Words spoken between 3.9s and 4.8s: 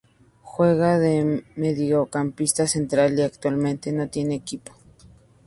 no tiene equipo.